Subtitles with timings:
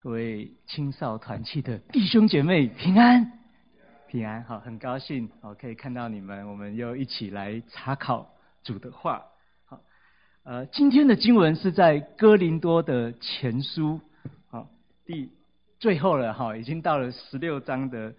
[0.00, 3.32] 各位青少团契的弟兄姐妹平安，
[4.06, 8.32] 平安好，很高兴好可以看到你们，我们又一起来查考
[8.62, 9.24] 主的话。
[9.64, 9.80] 好，
[10.44, 14.00] 呃，今天的经文是在哥林多的前书，
[14.46, 14.70] 好，
[15.04, 15.32] 第
[15.80, 18.14] 最后了哈，已经到了十六章的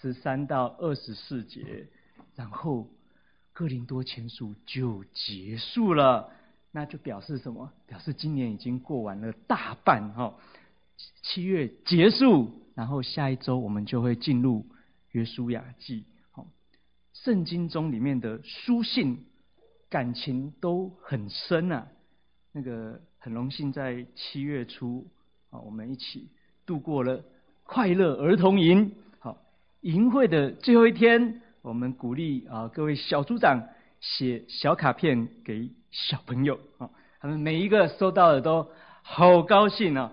[0.00, 1.86] 十三到二十四节，
[2.34, 2.88] 然后
[3.52, 6.32] 哥林多前书就结束了，
[6.72, 7.70] 那就表示什么？
[7.86, 10.34] 表示今年已经过完了大半哈。
[11.22, 14.66] 七月结束，然后下一周我们就会进入
[15.12, 16.04] 约书亚记。
[16.30, 16.46] 好，
[17.12, 19.24] 圣经中里面的书信
[19.88, 21.86] 感情都很深啊。
[22.52, 25.06] 那个很荣幸在七月初
[25.50, 26.30] 啊，我们一起
[26.66, 27.24] 度过了
[27.62, 28.94] 快乐儿童营。
[29.18, 29.40] 好，
[29.82, 33.68] 营会的最后一天，我们鼓励啊各位小组长
[34.00, 38.68] 写小卡片给小朋友啊，他们每一个收到的都
[39.02, 40.12] 好高兴啊。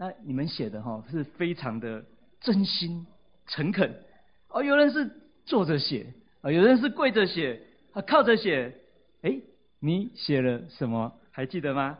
[0.00, 2.04] 那你们写的哈是非常的
[2.40, 3.04] 真心
[3.48, 4.00] 诚恳
[4.48, 5.10] 哦，有人是
[5.44, 7.60] 坐着写啊，有人是跪着写
[7.92, 8.76] 啊，靠着写。
[9.22, 9.40] 哎，
[9.80, 11.12] 你写了什么？
[11.32, 11.98] 还记得吗？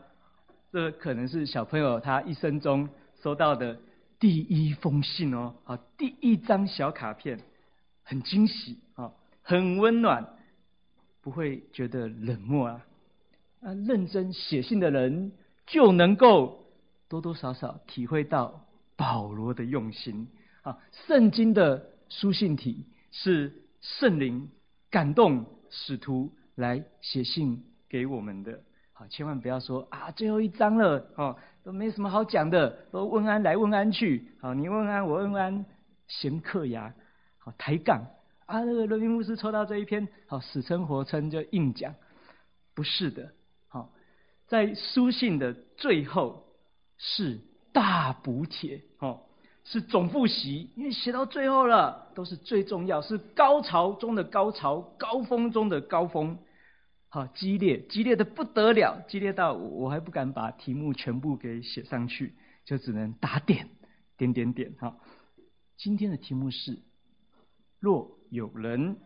[0.71, 2.87] 这可能是小朋友他一生中
[3.21, 3.77] 收到的
[4.17, 7.41] 第一封信哦，啊，第一张小卡片，
[8.03, 10.37] 很惊喜啊，很温暖，
[11.21, 12.85] 不会觉得冷漠啊。
[13.61, 15.33] 啊，认真写信的人
[15.67, 16.65] 就能够。
[17.09, 18.65] 多多少少体会到
[18.95, 20.29] 保罗的用心
[20.61, 20.77] 啊！
[21.07, 24.51] 圣经的书信体是圣灵
[24.91, 28.61] 感动使徒来写信给我们的。
[28.93, 34.31] 好，千万不要说啊，最后一章了哦，都没什么好讲的，都问安来问安去。
[34.39, 35.65] 好，你问安我问安，
[36.07, 36.93] 嫌刻牙，
[37.39, 38.05] 好抬杠
[38.45, 38.59] 啊！
[38.59, 41.95] 那个罗宾牧师抽到这一篇，好死撑活撑就硬讲，
[42.75, 43.31] 不是的。
[43.67, 43.91] 好，
[44.45, 46.45] 在书信的最后。
[47.01, 47.39] 是
[47.71, 49.21] 大补帖，哦，
[49.63, 56.37] 是总复习，因为写到最后了，都是最重要，是高潮中的高潮，高峰中的高峰，
[57.07, 62.35] 好激烈，激烈的不得了，激烈到我还不敢把题目全部给写上去，
[62.65, 63.69] 就只能打点，
[64.17, 64.97] 点点点，哈。
[65.77, 66.79] 今天的题目是：
[67.79, 68.97] 若有人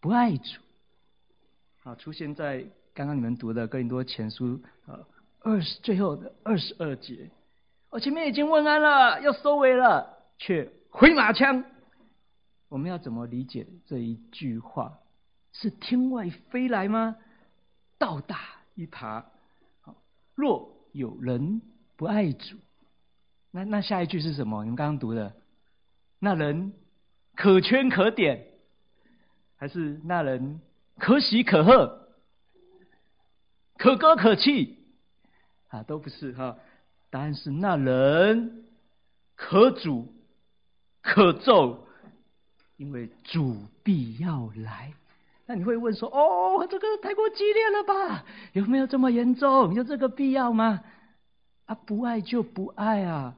[0.00, 0.60] 不爱主，
[1.82, 5.00] 好，出现在刚刚你们读的哥林多前书，啊。
[5.48, 7.30] 二十最后的二十二节，
[7.88, 11.64] 我前面已经问安了，要收尾了，却回马枪。
[12.68, 14.98] 我们要怎么理解这一句话？
[15.52, 17.16] 是天外飞来吗？
[17.96, 18.38] 倒打
[18.74, 19.24] 一耙。
[20.34, 21.62] 若有人
[21.96, 22.58] 不爱主，
[23.50, 24.64] 那那下一句是什么？
[24.64, 25.34] 你们刚刚读的，
[26.18, 26.74] 那人
[27.34, 28.48] 可圈可点，
[29.56, 30.60] 还是那人
[30.98, 32.10] 可喜可贺，
[33.78, 34.77] 可歌可泣？
[35.68, 36.56] 啊，都不是哈，
[37.10, 38.64] 答案是那人
[39.36, 40.06] 可主
[41.02, 41.86] 可咒，
[42.76, 44.92] 因为主必要来。
[45.46, 48.24] 那你会问说：哦，这个太过激烈了吧？
[48.52, 49.72] 有没有这么严重？
[49.74, 50.80] 有这个必要吗？
[51.66, 53.34] 啊，不爱就不爱啊，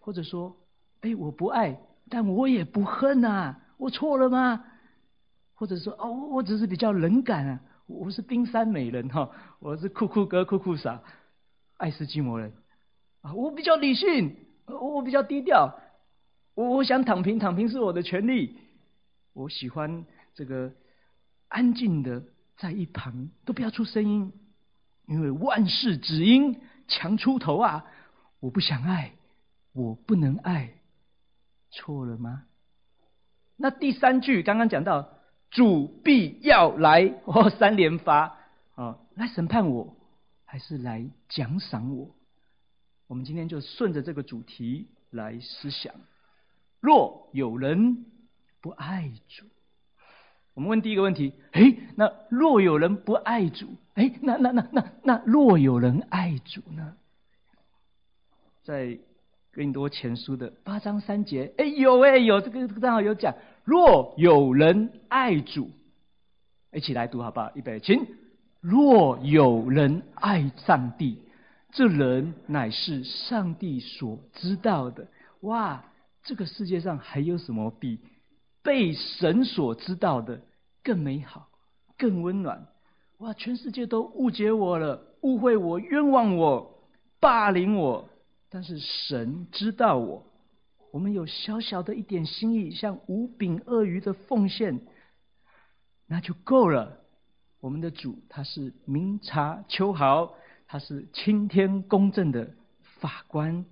[0.00, 0.56] 或者说，
[1.00, 1.78] 哎，我不爱，
[2.08, 4.64] 但我也不恨啊，我错了吗？
[5.54, 11.02] 或者说，哦，我只是比较冷感啊，我是冰山美人哈，我是酷酷哥酷酷嫂。
[11.82, 12.52] 爱斯基摩人
[13.22, 15.80] 啊，我比较理性，我比较低调，
[16.54, 18.56] 我我想躺平，躺平是我的权利。
[19.32, 20.70] 我喜欢这个
[21.48, 22.22] 安静的
[22.56, 24.32] 在一旁，都不要出声音，
[25.08, 27.84] 因为万事只因强出头啊！
[28.38, 29.14] 我不想爱，
[29.72, 30.74] 我不能爱，
[31.72, 32.44] 错了吗？
[33.56, 35.08] 那第三句刚刚讲到
[35.50, 38.38] 主必要来，哦，三连发
[38.76, 39.96] 啊，来审判我。
[40.52, 42.14] 还是来奖赏我？
[43.06, 45.94] 我们今天就顺着这个主题来思想。
[46.78, 48.04] 若有人
[48.60, 49.46] 不爱主，
[50.52, 56.98] 我们问第一个问题：诶，那若有人不爱主，诶，那那那那那若有人爱主呢？
[58.62, 58.98] 在
[59.52, 63.34] 更多前书的八章三节，诶，有诶，有这个正好有讲，
[63.64, 65.70] 若有人爱主，
[66.74, 67.50] 一起来读好不好？
[67.54, 68.20] 预备，请。
[68.62, 71.18] 若有人爱上帝，
[71.72, 75.08] 这人乃是上帝所知道的。
[75.40, 75.84] 哇，
[76.22, 77.98] 这个世界上还有什么比
[78.62, 80.42] 被神所知道的
[80.84, 81.48] 更美好、
[81.98, 82.68] 更温暖？
[83.18, 86.88] 哇，全世界都误解我了，误会我、冤枉我、
[87.18, 88.08] 霸凌我，
[88.48, 90.24] 但是神知道我。
[90.92, 94.80] 我们有小小的一点心意，像五饼鳄鱼的奉献，
[96.06, 97.01] 那就够了。
[97.62, 100.34] 我们的主他是明察秋毫，
[100.66, 102.50] 他是青天公正的
[102.98, 103.64] 法官。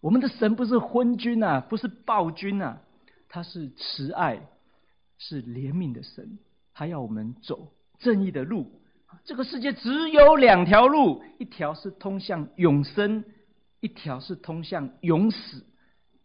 [0.00, 2.82] 我们的神不是昏君啊，不是暴君啊，
[3.28, 4.48] 他是慈爱，
[5.18, 6.36] 是怜悯的神，
[6.74, 8.66] 他要我们走正义的路。
[9.24, 13.24] 这个世界只有两条路，一条是通向永生，
[13.78, 15.64] 一条是通向永死，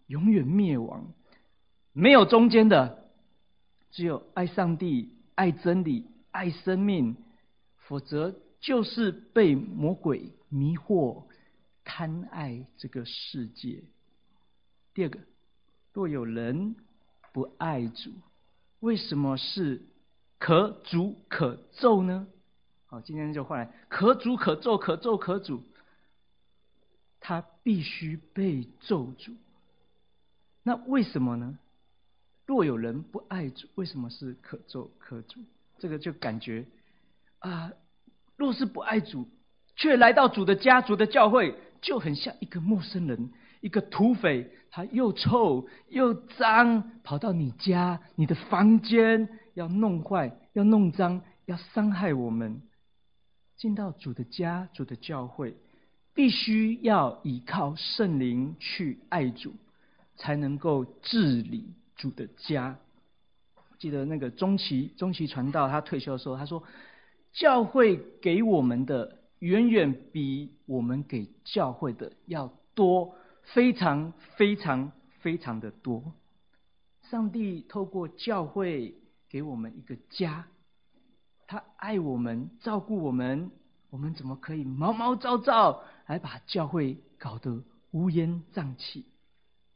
[0.08, 1.14] 永远灭亡，
[1.94, 3.04] 没有中间的，
[3.92, 7.16] 只有爱上帝、爱真理、爱生命，
[7.78, 11.24] 否则就是被魔鬼迷惑。
[11.90, 13.82] 贪爱这个世界。
[14.94, 15.22] 第二个，
[15.94, 16.76] 若有人
[17.32, 18.12] 不爱主，
[18.82, 19.82] 为什么是
[20.38, 22.28] 可主可咒呢？
[22.88, 25.64] 好，今天就换来可主可咒，可咒可主，
[27.22, 29.38] 他必须被咒诅。
[30.64, 31.58] 那为什么呢？
[32.46, 35.40] 若有人不爱主，为什么是可咒可主？
[35.80, 36.66] 这个就感觉
[37.40, 37.72] 啊，
[38.36, 39.28] 若是不爱主，
[39.76, 41.56] 却来到主的家、族的教会。
[41.80, 43.30] 就很像一个陌生人，
[43.62, 52.64] 一个土匪，他又臭又脏，跑到你家、你的房间，要弄坏、要弄脏、要伤害我们。
[53.58, 55.56] 进到主的家、主的教会，
[56.16, 59.54] 必须要依靠圣灵去爱主，
[60.16, 62.80] 才能够治理主的家。
[63.80, 66.64] 记得那个中期中期传道，他退休的时候，他说
[67.34, 73.14] ：“教会给我们的。”远远比我们给教会的要多，
[73.44, 76.12] 非常非常非常的多。
[77.12, 78.96] 上帝透过教会
[79.30, 80.48] 给我们一个家，
[81.46, 83.52] 他爱我们，照顾我们，
[83.92, 89.06] 我们怎么可以毛毛躁躁，来把教会搞得乌烟瘴气？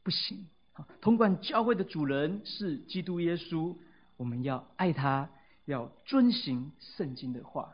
[0.02, 0.48] 不行！
[0.72, 3.76] 好，统管教会的主人是基督耶稣，
[4.22, 5.28] 我们要爱他，
[5.64, 7.70] 要遵行圣经的话。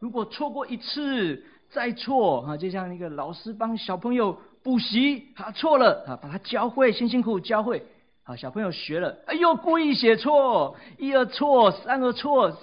[0.00, 7.86] 如果错过一次再错啊，就像一个老师帮小朋友补习，他错了啊，把他教会，辛辛苦苦教会，
[8.24, 12.54] 啊，小朋友学了，哎呦，故意写错，一而错，三而错，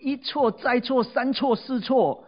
[0.00, 2.24] 一错再错，三错四错，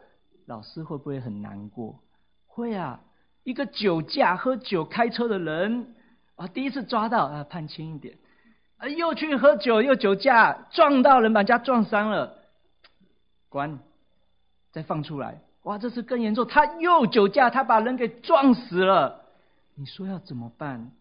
[0.46, 1.98] 老师会不会很难过？
[2.46, 3.00] 会啊，
[3.42, 5.96] 一个酒驾喝酒开车的人
[6.36, 8.16] 啊，第一次抓到啊，判轻一点，
[8.78, 12.38] 啊，又去喝酒又酒驾撞到人，把人家撞伤了，
[13.48, 13.78] 关。
[14.70, 19.24] 再放出来，哇，这次更严重，他又酒驾，他把人给撞死了。
[19.74, 20.92] 你说要怎么办？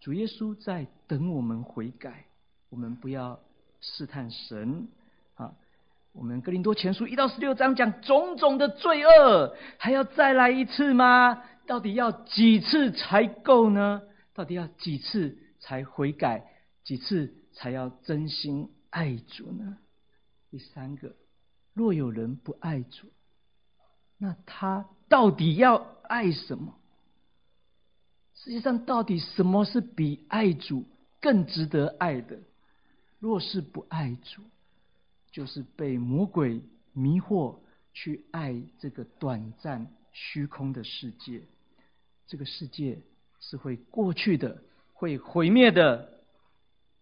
[0.00, 2.26] 主耶稣在等我们悔改，
[2.70, 3.40] 我们不要
[3.80, 4.86] 试探神
[5.34, 5.52] 啊。
[6.12, 11.42] 我们哥林多前书一到十六章讲种种的罪恶，还要再来一次吗？
[11.66, 14.00] 到底要几次才够呢？
[14.32, 16.46] 到底要几次才悔改？
[16.86, 19.76] 几次才要真心爱主呢？
[20.50, 21.16] 第三个。
[21.74, 23.08] 若有人不爱主，
[24.16, 25.74] 那他到底要
[26.04, 26.78] 爱什么？
[28.34, 30.86] 世界上到底什么是比爱主
[31.20, 32.38] 更值得爱的？
[33.18, 34.42] 若是不爱主，
[35.32, 36.62] 就是被魔鬼
[36.92, 37.58] 迷惑
[37.92, 41.42] 去爱这个短暂虚空的世界。
[42.28, 43.02] 这个世界
[43.40, 44.62] 是会过去的，
[44.94, 46.15] 会毁灭的。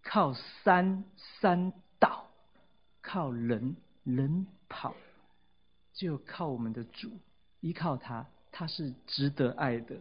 [0.05, 1.05] 靠山
[1.41, 2.27] 山倒，
[3.03, 3.75] 靠人
[4.05, 4.47] 人。
[4.67, 4.93] 跑，
[5.93, 7.09] 就靠我们的主，
[7.61, 9.95] 依靠他，他是值得爱的。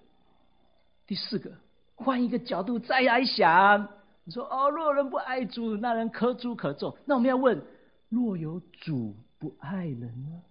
[1.06, 1.52] 第四个，
[1.94, 3.88] 换一个角度再来想，
[4.24, 6.98] 你说哦，若人不爱主，那人可诅可咒。
[7.06, 7.62] 那我们要问：
[8.10, 10.42] 若有主不爱人呢？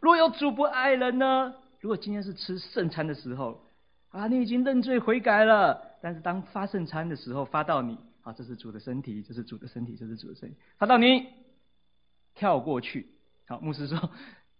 [0.00, 1.52] 若有主不爱人呢？
[1.80, 3.60] 如果今天是吃圣餐的时候
[4.10, 11.26] 啊，你已经认罪悔改了，但是当发圣餐的时候发到你，啊，这是主的身体，这是主的身体，这是主的身体，发到你，
[12.34, 13.06] 跳过去。
[13.46, 13.98] 好，牧师说：“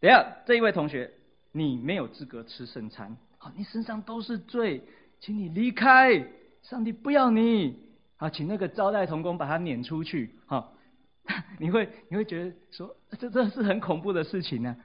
[0.00, 1.12] 等下，这一位同学，
[1.52, 3.16] 你没有资格吃圣餐。
[3.38, 4.82] 好，你身上都是罪，
[5.20, 6.26] 请你离开，
[6.62, 7.78] 上帝不要你。
[8.16, 10.34] 好，请那个招待童工把他撵出去。
[10.46, 10.74] 好，
[11.58, 14.76] 你会你会觉得说，这这是很恐怖的事情呢、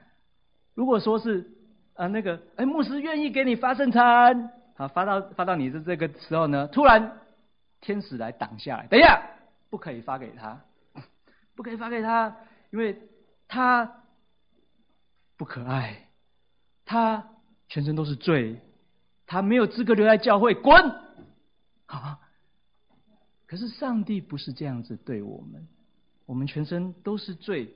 [0.74, 1.50] 如果说是
[1.94, 7.18] 啊，那个哎，牧师愿意给你发圣餐，好，发到发到你的这个时候呢，突然
[7.80, 9.30] 天使来挡下来，等一下，
[9.70, 10.64] 不可以发给他，
[11.54, 12.36] 不可以发给他，
[12.70, 13.00] 因为。”
[13.48, 14.02] 他
[15.36, 16.08] 不可爱，
[16.84, 17.28] 他
[17.68, 18.60] 全身都是罪，
[19.24, 20.74] 他没有资格留在教会，滚！
[21.86, 22.18] 好，
[23.46, 25.68] 可是上帝不是这样子对我们，
[26.26, 27.72] 我们全身都是罪，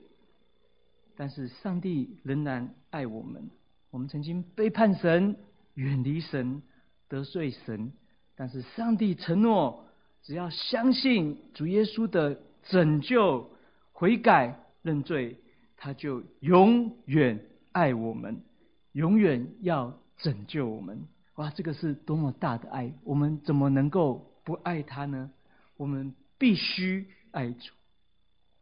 [1.15, 3.49] 但是上帝仍然爱我们。
[3.91, 5.37] 我们曾经背叛神、
[5.75, 6.61] 远离神、
[7.07, 7.93] 得罪神，
[8.35, 9.87] 但是上帝承诺，
[10.23, 13.49] 只要相信主耶稣的拯救、
[13.91, 15.37] 悔改、认罪。
[15.83, 18.43] 他就永远爱我们，
[18.91, 21.07] 永远要拯救我们。
[21.37, 22.93] 哇，这个是多么大的爱！
[23.03, 25.31] 我们怎么能够不爱他呢？
[25.77, 27.73] 我们必须爱主。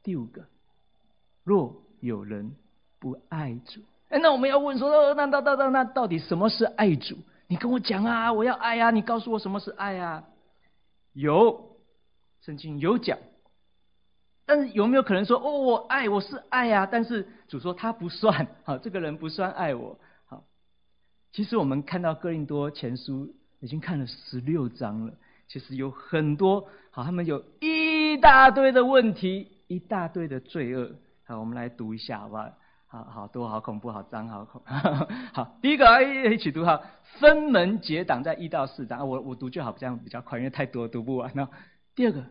[0.01, 0.45] 第五个，
[1.43, 2.55] 若有人
[2.99, 7.17] 不爱主，哎，那我们要问说，那那那那那到底什么是爱主？
[7.47, 8.91] 你跟我讲啊，我要爱啊！
[8.91, 10.23] 你告诉我什么是爱啊？
[11.19, 11.77] 有，
[12.41, 13.19] 圣经有讲，
[14.45, 16.87] 但是有没有可能说，哦，我爱，我是爱啊？
[16.89, 19.99] 但是主说他不算，好，这个人不算爱我。
[20.25, 20.45] 好，
[21.33, 25.13] 其实我们看到哥林多前书已经看了十六章了，
[25.49, 30.95] 其实有很多，好，他们有一大堆的问题，一大堆的罪恶。
[31.25, 32.49] 好，我们来读一下，好不好？
[32.91, 34.63] 好好多，好恐怖，好脏，好恐。
[34.65, 36.03] 好，第一个
[36.33, 36.81] 一起读哈，
[37.19, 41.31] 分门结党在一到四章，我我读就好，这样比较快，因为太多读不完。
[41.35, 41.47] 那
[41.93, 42.25] 第二个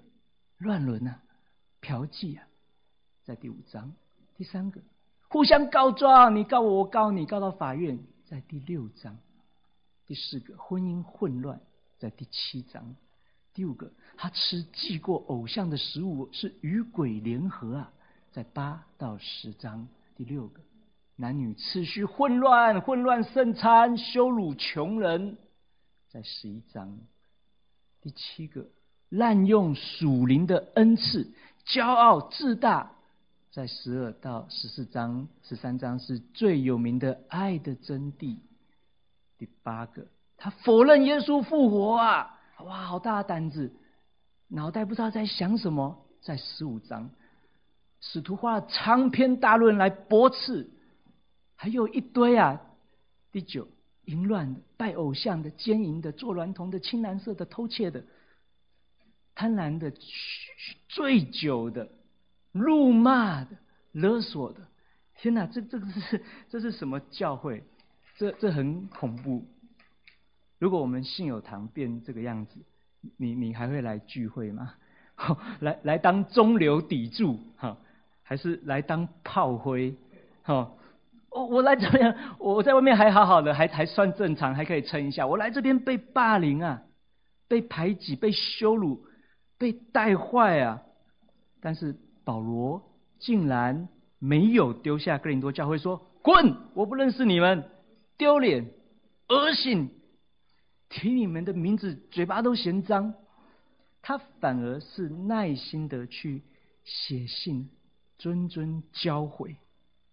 [0.59, 1.21] 乱伦啊，
[1.81, 2.43] 嫖妓啊，
[3.23, 3.93] 在第五章。
[4.37, 4.81] 第三个
[5.29, 9.17] 互相告状，你告我，我告你，告到法院，在第六章。
[10.07, 11.61] 第四个婚姻混乱，
[11.99, 12.97] 在第七章。
[13.55, 17.93] 第五个他吃祭过偶像的食物，是与鬼联合啊，
[18.33, 19.87] 在八到十章。
[20.19, 20.61] 第六个，
[21.15, 25.39] 男女次序混乱，混乱圣餐，羞辱穷人，
[26.11, 26.99] 在十一章。
[28.01, 28.67] 第七个，
[29.11, 31.33] 滥用属灵的恩赐，
[31.65, 32.91] 骄傲自大，
[33.53, 38.39] 在十二到十四章，十三章是最有名的爱的真谛。
[39.39, 43.73] 第八个，他否认耶稣复活啊，哇，好大胆子，
[44.49, 47.09] 脑袋不知道在想什么，在十五章。
[48.01, 50.71] 使徒花了长篇大论来驳斥，
[51.57, 52.61] 还有一堆啊。
[53.33, 53.69] 第九，
[54.05, 58.05] 淫乱的、拜偶像的、奸淫的、做孌童的、青蓝色的、偷窃的、
[59.35, 59.93] 贪婪的、
[60.89, 61.91] 醉酒的、
[62.53, 63.51] 辱骂的、
[63.93, 64.61] 勒索的。
[65.17, 67.65] 天哪，这这个是这是什么教会？
[68.17, 69.47] 这这很恐怖。
[70.59, 72.61] 如果我们信友堂变这个样子，
[73.17, 74.75] 你你还会来聚会吗？
[75.61, 77.77] 来来当中流砥柱哈？
[78.29, 79.95] 还是来当炮灰，
[80.45, 80.77] 哦，
[81.31, 85.27] 我我来这边，我在外面还好好的，还还算正常，还可以撑一下。
[85.27, 86.83] 我来这边被霸凌啊，
[87.49, 89.07] 被排挤，被羞辱，
[89.57, 90.83] 被带坏啊。
[91.63, 92.83] 但是保罗
[93.19, 97.65] 竟然没有丢下哥林多教会，说滚，我不认识你们，
[98.19, 98.67] 丢脸，
[99.31, 99.89] 恶心，
[100.91, 103.15] 提你们的名字嘴巴都嫌脏。
[104.03, 106.43] 他反而是耐心的去
[106.85, 107.71] 写信。
[108.19, 109.57] 谆谆教诲，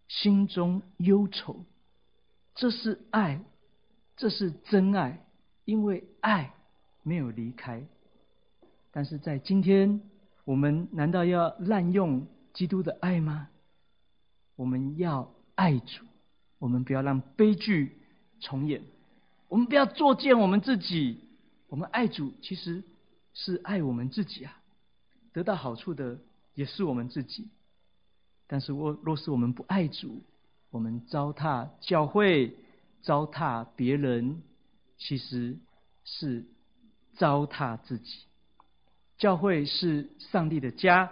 [0.07, 1.65] 心中忧愁，
[2.53, 3.43] 这是爱，
[4.15, 5.25] 这是真爱，
[5.65, 6.53] 因为爱
[7.03, 7.85] 没有离开。
[8.91, 10.01] 但是在今天，
[10.45, 13.49] 我们难道要滥用基督的爱吗？
[14.55, 16.05] 我们要爱主，
[16.59, 17.97] 我们不要让悲剧
[18.39, 18.83] 重演，
[19.49, 21.19] 我们不要作践我们自己。
[21.67, 22.83] 我们爱主，其实
[23.33, 24.61] 是爱我们自己啊，
[25.33, 26.19] 得到好处的
[26.53, 27.49] 也是我们自己。
[28.47, 30.21] 但是，若若是我们不爱主，
[30.69, 32.55] 我们糟蹋教会、
[33.01, 34.41] 糟蹋别人，
[34.97, 35.57] 其实
[36.03, 36.45] 是
[37.13, 38.19] 糟蹋自己。
[39.17, 41.11] 教会是上帝的家，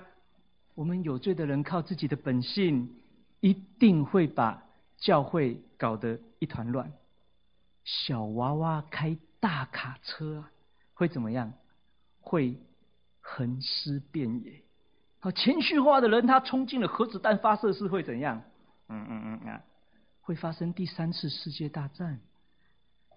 [0.75, 2.90] 我们有罪的人靠自己的本性，
[3.40, 4.63] 一定会把
[4.98, 6.92] 教会搞得一团乱。
[7.84, 10.52] 小娃娃开大卡车啊，
[10.94, 11.54] 会怎么样？
[12.22, 12.58] 会
[13.22, 14.62] 横尸遍野。
[15.24, 18.44] 好，情绪化的人，他冲进了核子弹发射室会怎样？
[18.89, 19.63] 嗯嗯嗯啊，
[20.20, 22.20] 会发生第三次世界大战。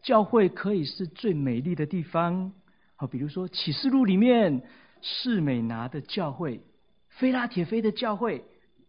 [0.05, 2.53] 教会可以是最美丽的地方，
[2.95, 4.63] 好，比如说启示录里面
[5.03, 6.61] 士美拿的教会，
[7.09, 8.45] 菲拉铁非的教会，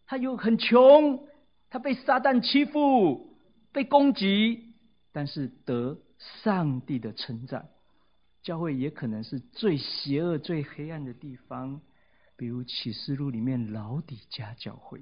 [0.05, 1.27] 他又很穷，
[1.71, 3.35] 他被撒旦欺负，
[3.71, 4.75] 被攻击，
[5.11, 5.97] 但是得
[6.43, 7.67] 上帝的称赞。
[8.43, 11.81] 教会也可能是最邪恶、最黑暗的地方。
[12.37, 15.01] 比如启示录里面老底家教会，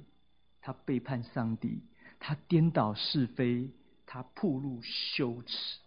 [0.61, 1.83] 他背叛上帝，
[2.17, 3.69] 他颠倒是非，
[4.05, 5.79] 他暴露羞耻。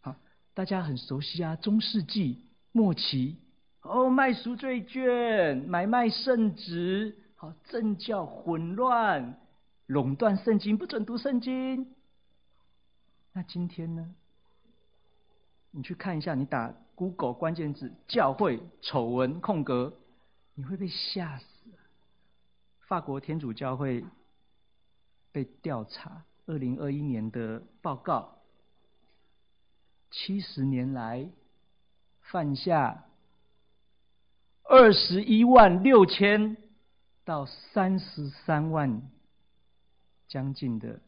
[0.00, 0.16] 好，
[0.52, 3.36] 大家很熟悉啊，中世纪末期，
[3.82, 9.38] 哦，卖赎罪券，买卖圣职，好，政教混乱，
[9.86, 11.94] 垄断圣经，不准读圣经。
[13.32, 14.14] 那今天呢？
[15.70, 19.92] 你去看一下，你打 Google 关键字“教会丑闻”空格。
[20.54, 21.44] 你会被吓死！
[22.80, 24.04] 法国天主教会
[25.32, 28.38] 被调查，二零二一年的报告，
[30.10, 31.28] 七十年来
[32.20, 33.04] 犯下
[34.62, 36.56] 二十一万六千
[37.24, 39.10] 到三十三万
[40.28, 41.00] 将近的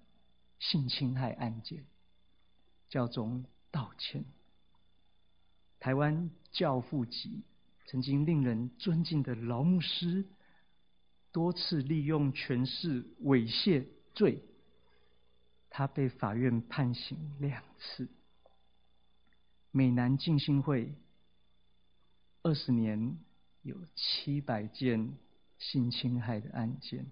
[0.58, 1.84] 性侵害案件，
[2.88, 4.24] 教宗道歉。
[5.78, 7.44] 台湾教父级
[7.86, 10.26] 曾经令人尊敬的劳牧师，
[11.32, 14.42] 多次利用权势猥亵罪，
[15.70, 18.08] 他被法院判刑两次。
[19.70, 20.94] 美南浸信会
[22.42, 23.18] 二十年
[23.62, 25.16] 有七百件
[25.58, 27.06] 性侵害的案件。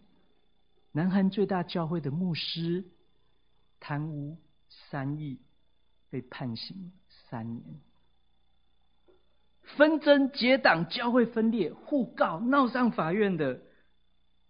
[0.92, 2.84] 南韩最大教会的牧师
[3.78, 4.38] 贪污
[4.68, 5.38] 三亿，
[6.08, 7.80] 被判刑三年。
[9.76, 13.60] 纷争结党、教会分裂、互告闹上法院的，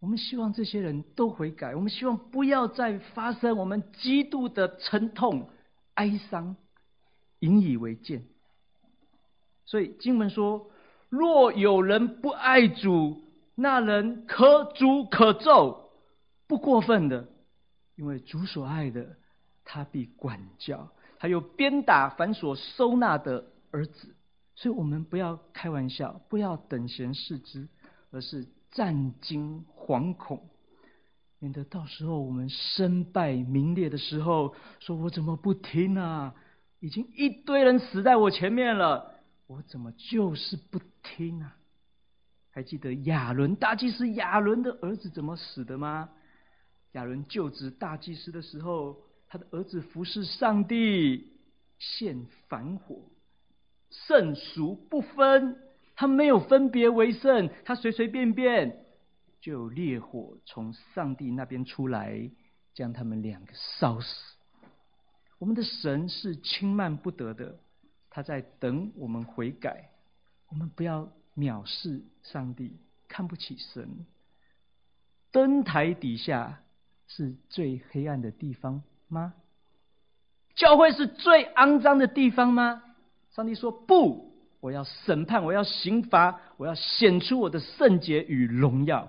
[0.00, 1.74] 我们希望这些人都悔改。
[1.74, 5.48] 我们希望不要再发生，我们极度的沉痛、
[5.94, 6.56] 哀伤。
[7.40, 8.24] 引以为鉴，
[9.66, 10.70] 所以经文说：
[11.10, 13.22] 若有人不爱主，
[13.54, 15.90] 那人可诅可咒，
[16.46, 17.28] 不过分的，
[17.96, 19.16] 因为主所爱的，
[19.62, 24.14] 他必管教，他又鞭打凡所收纳的儿子。
[24.56, 27.68] 所以我们不要开玩笑，不要等闲视之，
[28.10, 30.48] 而是战惊惶恐，
[31.38, 36.34] 免得到时候我们身败名裂的时候，说我怎么不听啊？
[36.80, 39.14] 已经一堆人死在我前面了，
[39.46, 41.56] 我怎么就是不听啊？
[42.50, 46.10] 还记得亚伦大祭司亚伦的儿子怎么死的吗？
[46.92, 48.96] 亚伦就职大祭司的时候，
[49.26, 51.32] 他的儿子服侍上帝，
[51.78, 53.02] 献反火，
[54.06, 55.56] 圣俗不分，
[55.96, 58.84] 他没有分别为圣，他随随便便
[59.40, 62.30] 就有烈火从上帝那边出来，
[62.74, 64.36] 将他们两个烧死。
[65.38, 67.58] 我们的神是轻慢不得的，
[68.10, 69.90] 他在等我们悔改。
[70.48, 74.06] 我们不要藐视上帝，看不起神。
[75.32, 76.62] 灯台底下
[77.08, 79.34] 是最黑暗的地方吗？
[80.54, 82.83] 教会是最肮脏的地方吗？
[83.34, 89.08] 上帝说不，我要审判，我要刑罚，我要显出我的圣洁与荣耀。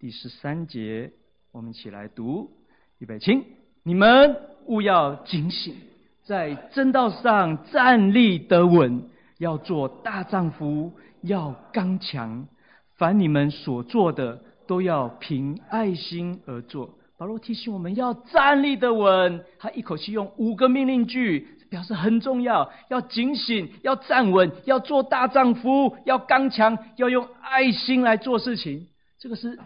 [0.00, 1.12] 第十三节，
[1.52, 2.50] 我们一起来读，
[2.98, 3.44] 预备，请。
[3.84, 4.36] 你们
[4.66, 5.76] 务要警醒，
[6.24, 9.08] 在正道上站立得稳，
[9.38, 12.48] 要做大丈夫，要刚强。
[12.96, 16.98] 凡你们所做的，都要凭爱心而做。
[17.16, 22.70] 保罗提醒我们要站立得稳，他一口气用五个命令句，表示很重要。
[22.90, 28.88] 要警醒，要站稳，要做大丈夫，要刚强，要用爱心来做事情。
[29.18, 29.58] 这个是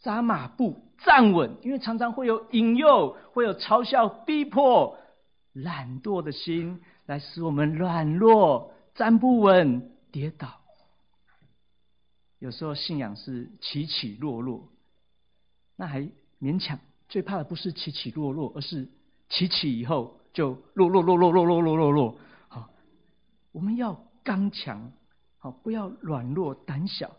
[0.00, 0.82] 扎马步。
[0.98, 4.98] 站稳，因为常常会有引诱，会有嘲笑、逼迫、
[5.52, 10.60] 懒惰的心，来使我们软弱、站不稳、跌倒。
[12.40, 14.68] 有时候信仰是起起落落，
[15.76, 16.00] 那还
[16.40, 16.80] 勉强。
[17.08, 18.88] 最怕的不是起起落落，而是
[19.28, 22.18] 起起以后就落落落落落落落落落。
[22.48, 22.70] 好，
[23.52, 24.92] 我们要刚强，
[25.38, 27.10] 好，不要软弱、胆小。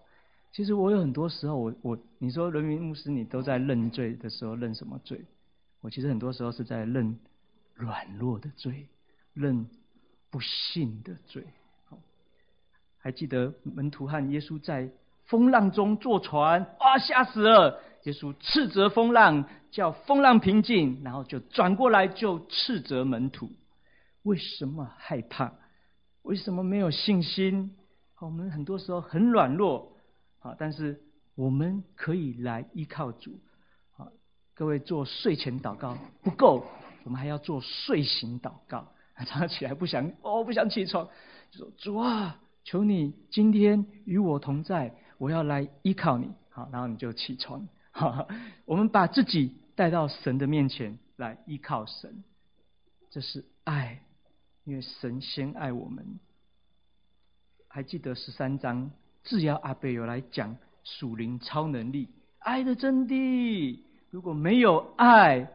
[0.51, 5.25] 其实我有很多时候我，我你说人民牧师，你都在认罪的时候认什么罪？
[5.81, 7.19] 我其实很多时候是在认
[7.73, 8.87] 软弱的罪，
[9.33, 9.67] 认
[10.29, 11.43] 不信的罪。
[12.99, 14.89] 还记得门徒和耶稣在
[15.25, 17.81] 风浪中坐船，啊，吓死了！
[18.03, 23.51] 耶稣斥责风浪，叫风浪平静，然后就转过来就斥责门徒。
[24.23, 25.53] 为什么害怕？
[26.21, 27.75] 为什么没有信心？
[28.19, 29.97] 我们很多时候很软弱。
[30.39, 31.01] 啊，但是
[31.35, 33.39] 我们可以来依靠主。
[33.95, 34.07] 啊，
[34.53, 36.65] 各位做睡前祷告不够，
[37.05, 38.91] 我们还要做睡醒祷告。
[39.19, 41.07] 早上起来不想哦，不想起床，
[41.51, 46.31] 就说主啊，求你今天与我同在，我要来依靠你。
[46.49, 47.67] 好，然后你就起床。
[47.93, 48.27] 哈，
[48.65, 52.23] 我们把自己带到神的面前来依靠神，
[53.09, 54.01] 这是爱，
[54.65, 56.19] 因为神先爱我们。
[57.67, 58.91] 还记得十三章？
[59.23, 63.79] 智瑶阿贝有来讲属灵超能力，爱的真谛。
[64.09, 65.49] 如果没有爱，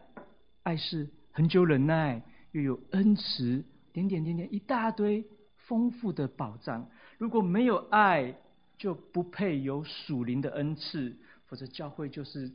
[0.62, 2.22] 爱是恒久忍耐，
[2.53, 5.27] 又有恩慈，点点点点一大堆
[5.59, 6.88] 丰富的宝藏。
[7.18, 8.35] 如果没有爱，
[8.79, 11.16] 就不配有属灵的恩赐。
[11.49, 12.53] 否则教会就是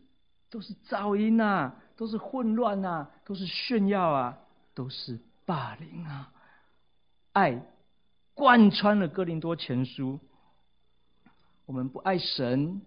[0.49, 4.38] 都是噪音啊，都是混乱啊，都是炫耀啊，
[4.73, 6.32] 都是霸凌啊。
[7.34, 7.65] 爱
[8.36, 10.19] 贯穿了哥林多前书。
[11.65, 12.82] 我们不爱神，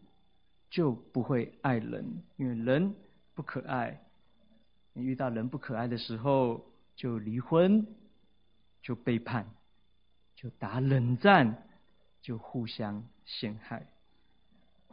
[0.70, 2.94] 就不会爱人，因为人
[3.34, 4.00] 不可爱。
[4.92, 6.64] 你遇到人不可爱的时候，
[6.94, 7.86] 就离婚，
[8.82, 9.46] 就背叛，
[10.34, 11.66] 就打冷战，
[12.20, 13.86] 就互相陷害。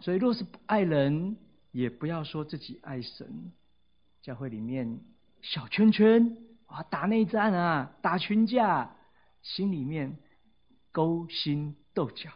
[0.04, 1.38] 所以，若是不爱人，
[1.72, 3.54] 也不要说自己爱神。
[4.22, 5.00] 教会里面
[5.42, 6.36] 小圈圈
[6.66, 8.98] 啊，打内战啊，打群架，
[9.42, 10.18] 心里面
[10.92, 12.30] 勾心斗角，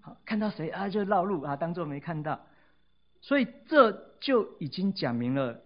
[0.00, 2.40] 好，看到谁啊就绕路啊，当做没看到。
[3.20, 5.60] 所以这就已经讲明了，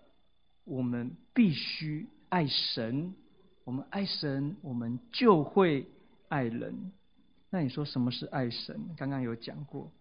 [0.65, 3.15] 我们必须爱神，
[3.63, 5.87] 我们爱神，我们就会
[6.29, 6.91] 爱人。
[7.51, 8.97] 那你说什么是爱神？
[8.97, 9.93] 刚刚有讲过。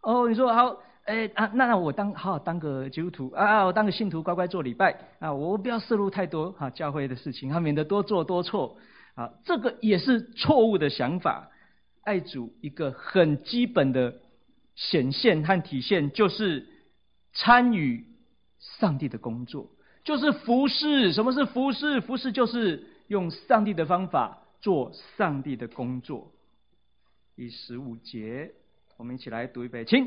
[0.00, 8.78] 哦，你说好，哎啊，那那我当好好当个基督徒啊，我当个信徒，乖乖做礼拜啊，我不要涉入太多哈教会的事情，哈免得多做多错
[9.14, 9.34] 啊。
[9.44, 11.50] 这个也是错误的想法。
[12.02, 14.14] 爱主一个很基本的
[14.74, 16.66] 显现和体现，就是
[17.32, 18.04] 参与
[18.58, 19.70] 上帝的工作，
[20.04, 21.12] 就是服侍。
[21.12, 22.00] 什么是服侍？
[22.00, 26.30] 服侍就是用上帝的方法做上帝的工作。
[27.36, 28.52] 第十五节，
[28.96, 30.06] 我们一起来读一遍，请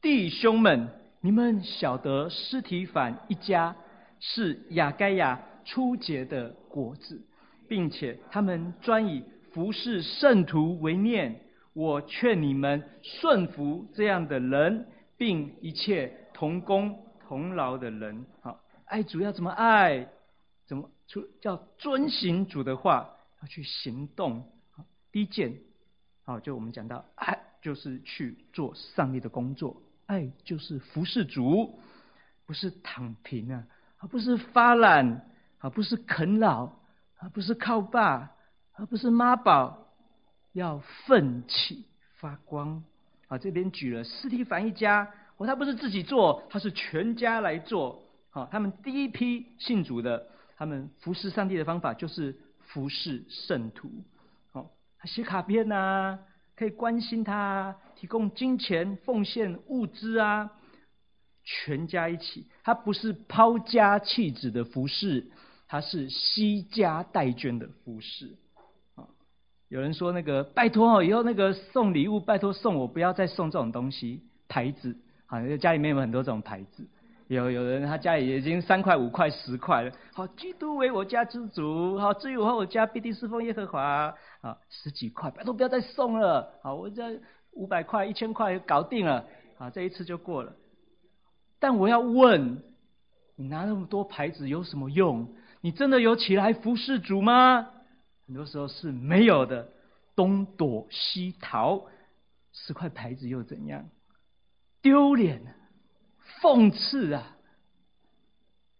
[0.00, 0.88] 弟兄们，
[1.20, 3.74] 你们晓得司提反一家
[4.20, 7.20] 是亚该亚初结的果子，
[7.66, 11.40] 并且他们专以服侍圣徒为念。
[11.74, 18.24] 我劝你们顺服这样的人，并一切同工同劳的人。
[18.40, 20.08] 好，爱主要怎么爱？
[20.66, 24.44] 怎么出叫遵行主的话，要去行动。
[25.10, 25.58] 第一件。
[26.24, 31.78] 好，就我们讲到，爱就是去做上帝的工作，爱就是服侍主，
[32.46, 33.64] 不是躺平啊，
[33.98, 35.28] 而不是发懒，
[35.60, 36.72] 而不是啃老，
[37.18, 38.32] 而不是靠爸，
[38.72, 39.86] 而不是妈宝，
[40.54, 41.84] 要奋起
[42.16, 42.82] 发光。
[43.28, 48.02] 啊，这边举了斯提凡一家，哦，他不是自己做，他是全家来做。
[48.30, 53.92] 好，他们第一批信主的，他们服侍上帝的方法就是服侍圣徒。
[55.00, 56.18] 他写卡片呐、啊，
[56.58, 60.50] 可以关心他，提供金钱、奉献物资啊，
[61.44, 62.48] 全家一起。
[62.64, 65.30] 他不是抛家弃子的服侍，
[65.68, 68.34] 他是惜家带眷的服侍。
[68.96, 69.06] 啊，
[69.68, 74.98] 有人说那个拜托哦，以后那个送礼物，拜托送我，不要再送这种东西，牌子。
[75.26, 76.88] 好像，家里面有很多这种牌子。
[77.28, 87.20] 有有人他家里已经三块五块十块了，好，基督为我家之主，好，至于我和我家必定侍奉耶和华，啊，十几块，拜托不要再送了，好，我这
[87.52, 89.26] 五百块一千块搞定了，
[89.58, 90.54] 啊，这一次就过了。
[91.60, 92.62] 但我要问，
[93.36, 95.34] 你拿那么多牌子有什么用？
[95.60, 97.68] 你真的有起来服侍主吗？
[98.26, 99.68] 很多时候是没有的，
[100.16, 101.84] 东躲西逃，
[102.52, 103.86] 十块牌子又怎样？
[104.80, 105.57] 丢脸。
[106.40, 107.36] 讽刺啊，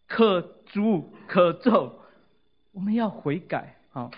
[0.06, 2.00] 可诛可咒，
[2.72, 3.76] 我们要悔改。
[3.90, 4.10] 好，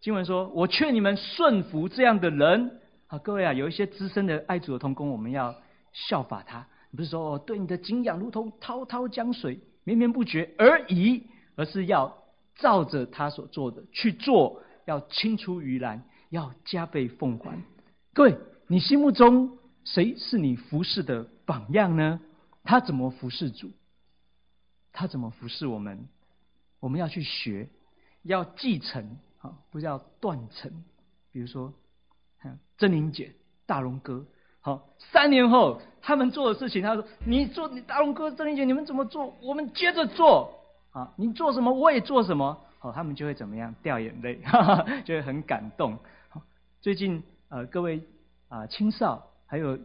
[0.00, 5.54] 经文说：“我劝你们顺服这样的人。”好，各位啊，有一些资深的爱主的同工，我们要
[5.92, 6.66] 效法他。
[6.94, 12.18] 不是说哦，对你的敬仰如同滔滔江水，绵绵不绝而已，而是要
[12.56, 17.62] 照着他所做的去做，要青出于蓝，要加倍奉还。
[18.12, 22.20] 各位，你心目中谁是你服侍的榜样呢？
[22.68, 23.70] 他怎么服侍主？
[24.92, 26.06] 他怎么服侍我们？
[26.80, 27.70] 我们要去学，
[28.24, 30.84] 要继承，啊，不要断层。
[31.32, 31.72] 比如说，
[32.38, 34.26] 看珍妮姐、大龙哥，
[34.60, 39.34] 好，三年后他们做的事情，他说：“你做，你大龙哥、珍妮姐，你们怎么做？
[39.40, 40.60] 我们接着做。”
[40.92, 42.66] 啊，你做什么，我也做什么。
[42.80, 43.74] 好，他们就会怎么样？
[43.82, 45.98] 掉眼泪，哈哈，就会很感动。
[46.82, 48.06] 最近，呃，各位
[48.48, 49.78] 啊，青少还有。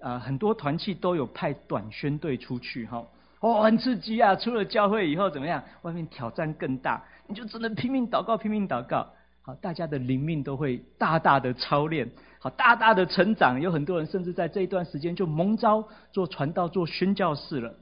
[0.00, 3.04] 呃，很多团契都有派短宣队出去，哈，
[3.40, 4.36] 哦，很刺激啊！
[4.36, 5.62] 出了教会以后怎么样？
[5.82, 9.08] 外面挑战更大，你就只能拼命祷告，拼命祷告。
[9.42, 12.08] 好，大家的灵命都会大大的操练，
[12.38, 13.60] 好，大大的成长。
[13.60, 17.74] 有很多人甚至在这一段时间就蒙招做传道、做宣教士了。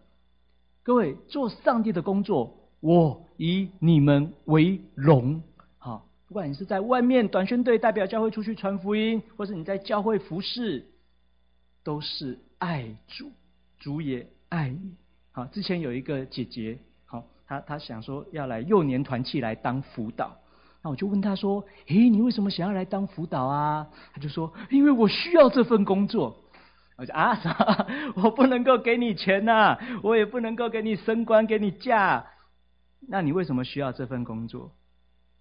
[0.83, 5.43] 各位做上帝的工作，我以你们为荣。
[5.77, 10.87] 好，不管你是在外面短宣队代表教会出去传福音，或是你在教会服侍。
[11.87, 13.31] 都是爱主，
[13.79, 14.97] 主也爱你。
[15.31, 20.37] 好，之前有一个姐姐，好，她她想说要来幼年团契来当辅导，
[20.83, 26.43] 那我就问她说：“诶，你为什么想要来当辅导啊？”她就说：“因为我需要这份工作。”
[26.99, 27.39] 我就：“啊，
[28.21, 32.27] 我不能够给你钱呐，我也不能够给你升官，给你假。
[33.09, 34.73] 那你为什么需要这份工作？”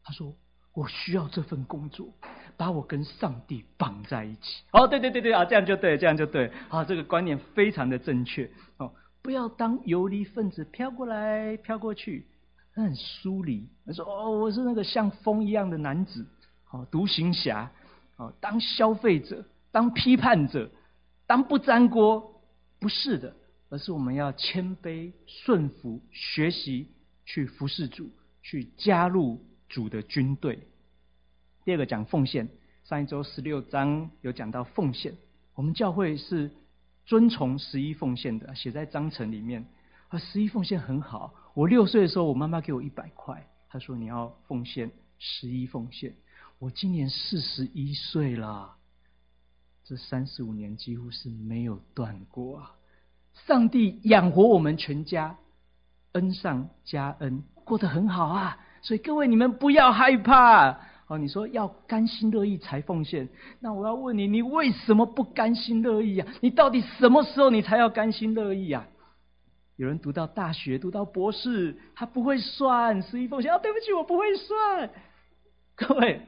[0.05, 0.36] 她说
[0.75, 2.13] ：“我需要这份工作。”
[2.57, 4.63] 把我跟上帝绑在一起。
[4.71, 6.51] 哦，对对对对啊，这样就对，这样就对。
[6.69, 8.49] 啊，这个观念非常的正确。
[8.77, 8.91] 哦，
[9.21, 12.27] 不要当游离分子，飘过来飘过去，
[12.73, 13.67] 很疏离。
[13.85, 16.25] 他说：“哦，我是那个像风一样的男子，
[16.71, 17.71] 哦，独行侠，
[18.17, 20.69] 哦，当消费者，当批判者，
[21.27, 22.41] 当不沾锅，
[22.79, 23.35] 不是的，
[23.69, 26.87] 而是我们要谦卑顺服，学习
[27.25, 28.11] 去服侍主，
[28.43, 30.59] 去加入主的军队。
[31.65, 32.47] 第二个讲奉献，
[32.84, 35.15] 上一周十六章有讲到奉献，
[35.56, 36.51] 我们教会是
[37.08, 39.65] 遵从十一奉献的，写在章程里面。
[40.10, 46.13] 而十一奉献很好，我六岁的时候，我妈妈给我一百块，她说你要奉献十一奉献。
[46.60, 48.75] 我今年四十一岁了，
[49.86, 52.75] 这三十五年几乎是没有断过啊！
[53.47, 55.36] 上帝养活我们全家，
[56.12, 58.60] 恩上加恩，过得很好啊！
[58.84, 61.17] 所以各位你们不要害怕哦。
[61.17, 66.27] 你说要甘心乐意才奉献，那我要问你，你为什么不甘心乐意啊？
[66.41, 68.87] 你到底什么时候你才要甘心乐意啊？
[69.77, 73.51] 有人读到大学，读到博士，他不会算十一奉献。
[73.51, 74.89] 啊，对不起，我不会算。
[75.75, 76.21] 各位，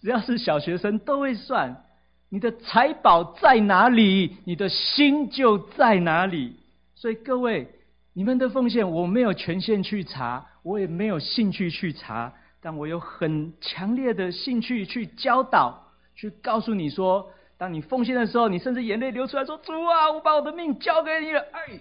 [0.00, 1.84] 只要是小学生都会算。
[2.30, 6.56] 你的财宝在哪里，你的心就在哪里。
[6.96, 7.68] 所以各位，
[8.12, 21.80] 你们的奉献我没有权限去查，我也没有兴趣去查，但我有很强烈的兴趣去教导，去告诉你说，当你奉献的时候，你甚至眼泪流出来说：“主啊，我把我的命交给你了。”哎，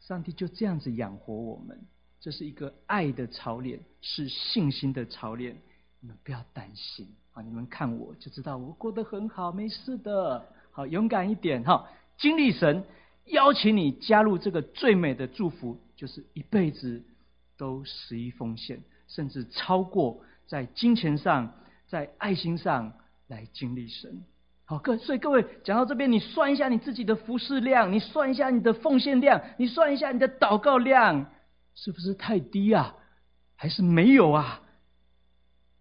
[0.00, 1.86] 上帝就这样子养活我们，
[2.20, 5.56] 这是一个爱的操练，是信心的操练。
[6.00, 7.08] 你们不要担心。
[7.34, 7.42] 啊！
[7.42, 10.46] 你们看我就知道我过得很好，没事的。
[10.70, 11.88] 好，勇敢一点哈！
[12.16, 12.84] 经历神
[13.24, 17.02] 邀请你加入这个最美的祝福，就是一辈子
[17.56, 21.52] 都十一奉献，甚至超过在金钱上、
[21.86, 22.92] 在爱心上
[23.28, 24.22] 来经历神。
[24.66, 31.26] 好，各所以各位讲到这边，你算一下你自己的服饰量，你算一下你的奉献量，你算一下你的祷告量，
[31.74, 32.94] 是不是太低啊？
[33.56, 34.62] 还是没有啊？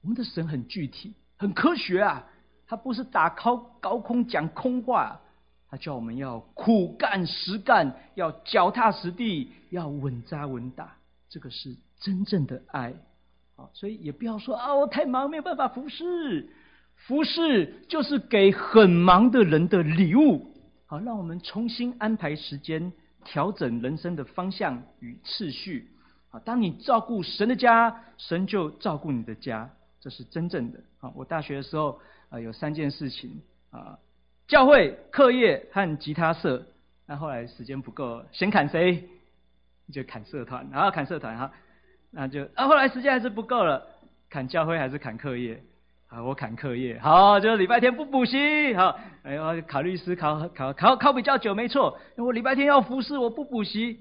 [0.02, 1.16] 我们的神很具体。
[1.38, 2.28] 很科学啊，
[2.68, 5.22] 他不是打高高空讲空话，
[5.70, 10.98] 他叫我们要苦干实干，要脚踏实地，要稳扎稳打，
[11.30, 12.94] 这个是真正的爱。
[13.74, 16.50] 所以也不要说啊，我太忙没有办法服侍，
[16.96, 20.54] 服侍就是给很忙的人的礼物。
[20.86, 22.92] 好，让我们重新安排时间，
[23.24, 25.90] 调整人生的方向与次序。
[26.30, 29.70] 好，当你照顾神的家，神就照顾你的家。
[30.02, 31.14] 这是真正的啊！
[31.16, 33.98] 我大学的时候啊，有三件事情啊：
[34.48, 36.68] 教会、课业和吉他社。
[37.06, 39.08] 那后来时间不够，先砍谁？
[39.94, 41.54] 就砍社团，然后砍社团哈。
[42.14, 43.84] 那就啊，后来时间还是不够了，
[44.30, 45.62] 砍教会还是砍课业？
[46.08, 47.00] 啊，我砍课业。
[47.00, 48.76] 好，就是礼拜天不补习。
[48.76, 51.98] 好，哎呦，考律师考考考考比较久，没错。
[52.18, 54.00] 我礼拜天要服侍，我不补习。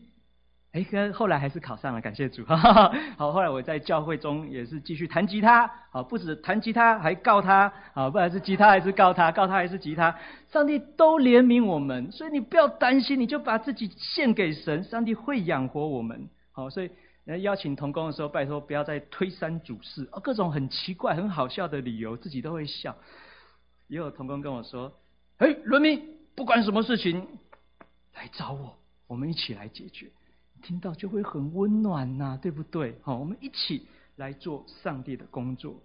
[0.72, 2.44] 哎，跟后来还是考上了，感谢主。
[2.48, 10.14] 好，后来我在教会中也是继续弹吉他，好，不止弹吉他，还告他，好，不管是吉他还是告他，告他还是吉他，
[10.50, 16.28] 上帝都怜悯我们，所以你不要担心，你就把自己献给神，上帝会养活我们。
[16.52, 16.90] 好，所以
[17.24, 22.96] 邀请同工的时候，拜托不要再推三阻四，哦，各种很奇怪、很好笑的理由，自己都会笑。
[23.88, 24.92] 也有同工跟我说
[25.38, 26.02] ：“哎，伦明，
[26.34, 27.26] 不管什么事情，
[28.14, 30.10] 来找我，我们一起来解决。”
[30.62, 32.96] 听到就会很温暖呐、啊，对不对？
[33.02, 35.82] 好，我们一起来做上帝的工作。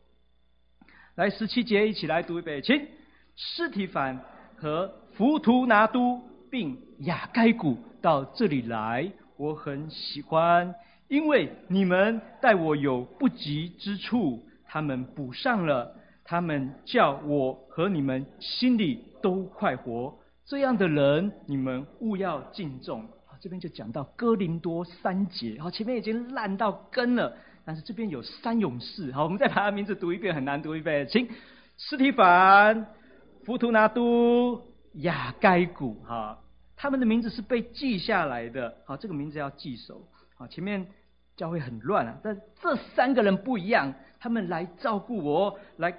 [1.16, 2.88] 来十七节，一起来读一遍，请。
[3.36, 4.20] 司提反
[4.56, 10.74] 和弗图拿都并亚该古到这里来，我很喜欢，
[11.08, 20.18] 因为你们待我有不及之处，他们补上了，他们叫我和你们心里都快活。
[20.46, 23.02] 这样的人，你们务要敬重。
[23.26, 31.30] 好这边就讲到哥林多三杰，好，前面已经烂到根了，但是这边有三勇士，好，我们再把他名字读一遍，很难读一遍，请，
[31.78, 32.88] 斯提凡、
[33.46, 34.62] 弗图拿都、
[34.94, 36.40] 亚该古，哈，
[36.76, 40.88] 他们的名字是被记下来的，好，这个名字要记熟，好，前面
[41.36, 45.98] 教会很乱啊，但这三个人不一样，他们来照顾我，来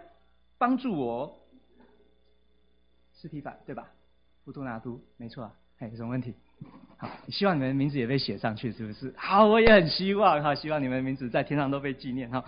[0.59, 1.41] 帮助我，
[3.13, 3.91] 司提反对吧？
[4.45, 6.35] 弗图拿都，没错啊，哎，有什么问题？
[6.97, 9.13] 好，希望你们的名字也被写上去，是不是？
[9.17, 12.45] 好，我也很希望哈，希望你们的名字在天上都被纪念哈。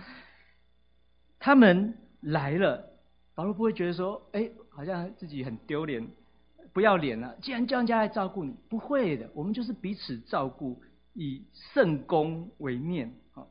[1.39, 2.89] 他们来了，
[3.35, 6.07] 保罗不会觉得说，哎，好像自己很丢脸，
[6.73, 7.35] 不要脸了。
[7.41, 10.81] 既然叫人家来照顾你，不会的，我们就是彼此照顾，
[11.13, 13.13] 以圣功为念。
[13.33, 13.47] 啊，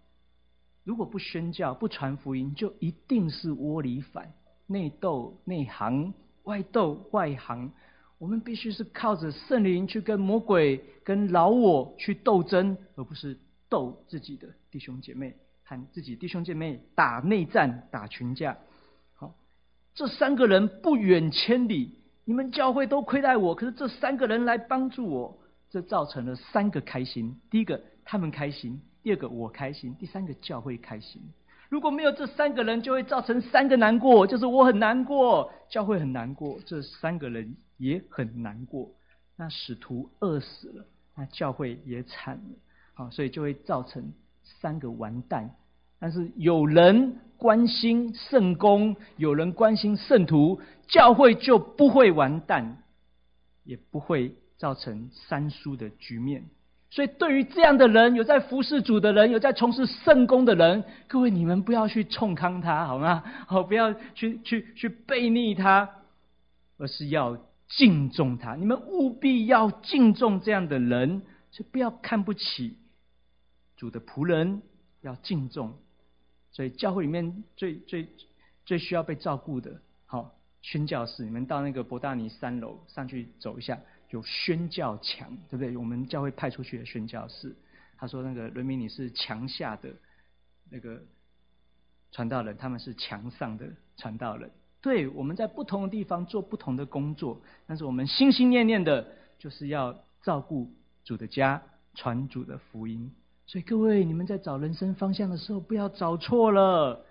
[0.85, 4.33] 如果不宣教、不传福音，就一定是窝里反、
[4.66, 7.73] 内斗内行、外斗外行。
[8.18, 13.38] 我们必须是靠着圣灵去跟魔鬼、跟老我去斗争，而不是
[13.70, 18.59] 斗自己的弟兄姐妹，和自己弟兄姐妹打内战、打群架。
[19.14, 19.35] 好，
[19.94, 21.94] 这三个人不远千里，
[22.27, 25.38] 你们教会都亏待我，可是这三个人来帮助我，
[25.70, 31.22] 这造成了三个开心：第一个他们开心，第二个我开心，第三个教会开心。
[31.68, 38.90] 如果没有这三个人，就会造成三个难过，就是我很难过，教会很难过，这三个人也很难过。
[39.37, 42.59] 那使徒饿死了，那教会也惨了，
[42.94, 45.54] 好，所以就会造成三个完蛋。
[46.00, 52.83] 但是有人关心圣公，有人关心圣徒，教会就不会完蛋，
[53.62, 56.44] 也不会造成三输的局面。
[56.90, 63.25] 所以，对于这样的人，有在服侍主的人，有在从事圣工的人，各位，你们不要去冲康他，好吗？
[63.46, 65.88] 好， 不要去去去背逆他，
[66.77, 68.55] 而是要敬重他。
[68.57, 72.77] 你们务必要敬重这样的人，所以不要看不起
[73.77, 74.61] 主的仆人，
[75.01, 75.79] 要敬重。
[76.51, 78.09] 所以，教会里面最最
[78.66, 83.79] 最需要被照顾的，好，宣教士，你们到那个博大尼三楼上去走一下。
[84.11, 85.77] 有宣教墙，对不对？
[85.77, 87.55] 我们教会派出去的宣教士，
[87.96, 89.90] 他说：“那个伦明，你是墙下的
[90.68, 91.01] 那个
[92.11, 94.51] 传道人，他们是墙上的传道人。
[94.83, 99.07] 对，我们在不同的地方做不同的工作，但是我们心心念念的
[99.38, 100.73] 就是要照顾
[101.05, 101.62] 主的家，
[101.94, 103.12] 传主的福音。
[103.46, 107.05] 所以各位，你们在找人生方向的时候，不要找错了。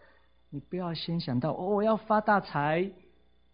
[0.49, 2.91] 你不要先想到哦，我要发大财。”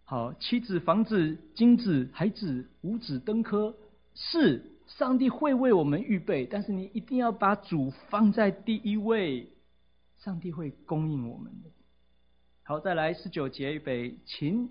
[0.07, 3.75] 好，妻子、房子、金子、孩子、五子登科，
[4.13, 9.49] 是上帝会为我们预备，但是你一定要把主放在第一位，
[10.19, 11.71] 上帝会供应我们的。
[12.61, 14.69] 好，再来十九节预备，请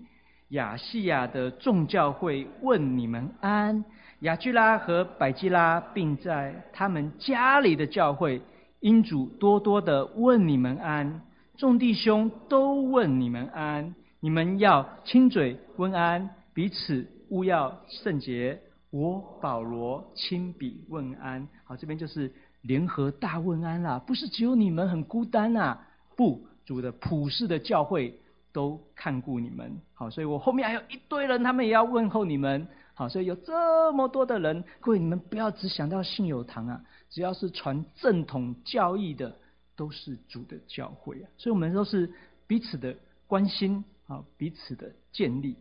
[0.49, 3.83] 亚细亚的众教会问你们安，
[4.21, 8.41] 亚居拉和百基拉，并在他们家里的教会，
[8.79, 11.23] 因主多多的问你们安，
[11.57, 13.95] 众弟兄都问你们安。
[14.25, 18.59] 你们要亲嘴问安，彼此勿要圣洁。
[18.89, 21.47] 我保罗亲笔问安。
[21.63, 22.33] 好，这边就是
[22.63, 28.19] 联合大问安啦，不是只有你们很孤单啊，不，主的普世的教会
[28.51, 29.79] 都看顾你们。
[29.93, 32.67] 好，所以我后面还有一堆人，他们也要问候你们。
[32.95, 39.35] 好，所以有这么多的人，各位你们不要只想到信友堂啊，只要是传正统教义的，
[39.75, 41.29] 都是主的教会啊。
[41.37, 42.11] 所以我们都是
[42.47, 42.95] 彼此的
[43.27, 43.85] 关心。
[44.07, 45.57] 好，彼此的建立。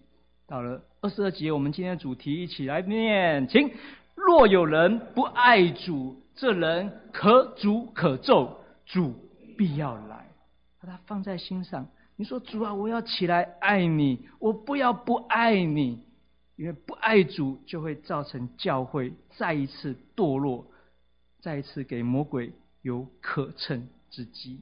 [0.46, 3.70] 到了二十二节，我们今天的主题一起来念，请：
[4.14, 9.14] 若有人不爱主，这人可诅可咒，主
[9.56, 10.28] 必要来，
[10.78, 11.88] 把他放在心上。
[12.16, 16.04] 你说主啊，我要起来爱你，我不要不爱你，
[16.56, 20.66] 因为不爱主就会造成教会再一次堕落，
[21.40, 22.52] 再一次给魔鬼
[22.82, 24.60] 有可乘之机。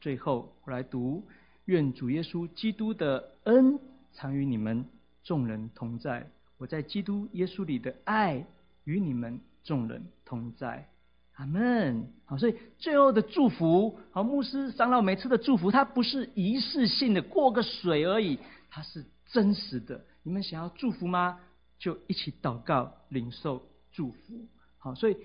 [0.00, 1.24] 最后，我来读。
[1.66, 3.78] 愿主耶稣基督的恩
[4.12, 4.84] 常与你们
[5.22, 6.28] 众人同在。
[6.58, 8.46] 我在基督耶稣里的爱
[8.84, 10.88] 与你们众人同在。
[11.34, 12.06] 阿门。
[12.26, 18.38] 好，所以最后的祝福，好，牧师长老每次的祝福，它不是仪式性的过个水而已，
[18.70, 20.04] 它是真实的。
[20.22, 21.40] 你们想要祝福吗？
[21.78, 24.46] 就一起祷告，领受祝福。
[24.78, 25.16] 好，所以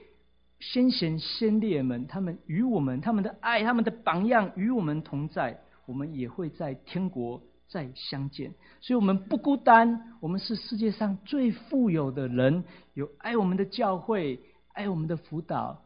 [0.59, 5.61] 先贤先烈们，他们与我们，他们的爱，他们的榜样与我们同在。
[5.89, 10.13] 我们也会在天国再相见，所以我们不孤单。
[10.19, 14.39] 我们是世界上最富有的人，有爱我们的教会，
[14.71, 15.83] 爱我们的辅导，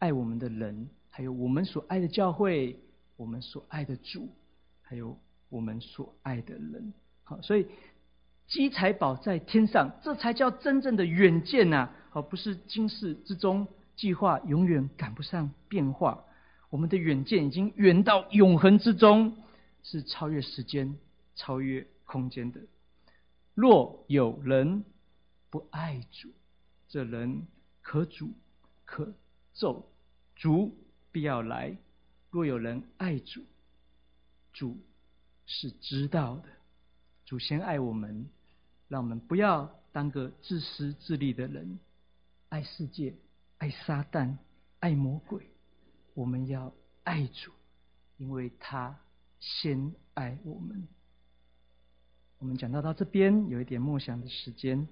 [0.00, 2.80] 爱我们的人，还有我们所爱的教会，
[3.16, 4.28] 我们所爱的主，
[4.82, 5.16] 还有
[5.50, 6.92] 我们所爱的人。
[7.22, 7.68] 好，所以
[8.48, 11.90] 积财宝在天上，这才叫真正的远见呐！
[12.10, 16.24] 而不是今世之中计划永远赶不上变化。
[16.74, 19.36] 我们的远见已经远到永恒之中。
[19.84, 20.98] 是超越时间、
[21.36, 22.60] 超越空间的。
[23.54, 24.82] 若有人
[25.50, 26.30] 不爱主，
[26.88, 27.46] 这人
[27.80, 28.30] 可诅
[28.84, 29.14] 可
[29.52, 29.86] 咒，
[30.34, 30.74] 主
[31.12, 31.76] 必要来。
[32.30, 33.42] 若有人爱主，
[34.52, 34.78] 主
[35.46, 36.48] 是知道的。
[37.24, 38.26] 主先爱我们，
[38.88, 41.78] 让我们不要当个自私自利的人，
[42.48, 43.14] 爱世界、
[43.58, 44.38] 爱撒旦、
[44.80, 45.46] 爱魔鬼。
[46.14, 47.52] 我们要爱主，
[48.16, 48.98] 因为他。
[49.46, 50.88] 先爱我们。
[52.38, 54.88] 我们讲到到这边，有一点默想的时间。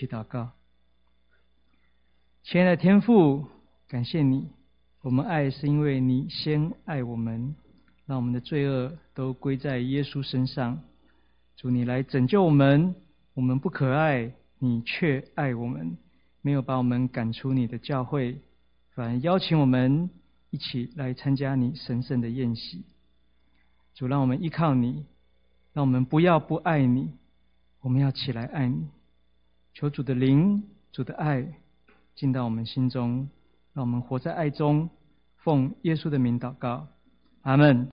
[0.00, 0.52] 起祷告。
[2.42, 3.44] 亲爱的天父，
[3.86, 4.48] 感谢你，
[5.02, 7.54] 我们爱是因为你先爱我们，
[8.06, 10.80] 让我们的罪恶都归在耶稣身上。
[11.54, 12.94] 主你来拯救我们，
[13.34, 15.98] 我们不可爱，你却爱我们，
[16.40, 18.40] 没有把我们赶出你的教会，
[18.94, 20.08] 反而邀请我们
[20.48, 22.86] 一起来参加你神圣的宴席。
[23.92, 25.04] 主让我们依靠你，
[25.74, 27.12] 让我们不要不爱你，
[27.82, 28.88] 我们要起来爱你。
[29.72, 30.62] 求主的灵，
[30.92, 31.46] 主的爱
[32.14, 33.28] 进到我们心中，
[33.72, 34.90] 让我们活在爱中，
[35.36, 36.88] 奉耶稣的名祷告，
[37.42, 37.88] 阿门。